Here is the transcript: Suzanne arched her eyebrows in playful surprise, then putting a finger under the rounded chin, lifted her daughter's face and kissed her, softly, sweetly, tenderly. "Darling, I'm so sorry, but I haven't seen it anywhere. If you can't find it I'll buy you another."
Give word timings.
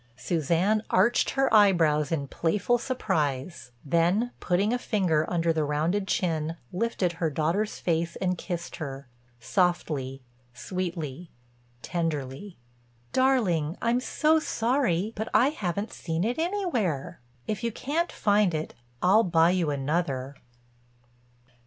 Suzanne 0.17 0.81
arched 0.89 1.29
her 1.31 1.53
eyebrows 1.53 2.11
in 2.11 2.27
playful 2.27 2.79
surprise, 2.79 3.69
then 3.85 4.31
putting 4.39 4.73
a 4.73 4.79
finger 4.79 5.31
under 5.31 5.53
the 5.53 5.63
rounded 5.63 6.07
chin, 6.07 6.57
lifted 6.73 7.11
her 7.11 7.29
daughter's 7.29 7.77
face 7.77 8.15
and 8.15 8.35
kissed 8.35 8.77
her, 8.77 9.07
softly, 9.39 10.23
sweetly, 10.55 11.29
tenderly. 11.83 12.57
"Darling, 13.13 13.77
I'm 13.79 13.99
so 13.99 14.39
sorry, 14.39 15.13
but 15.15 15.29
I 15.35 15.49
haven't 15.49 15.93
seen 15.93 16.23
it 16.23 16.39
anywhere. 16.39 17.19
If 17.45 17.63
you 17.63 17.71
can't 17.71 18.11
find 18.11 18.55
it 18.55 18.73
I'll 19.03 19.21
buy 19.21 19.51
you 19.51 19.69
another." 19.69 20.35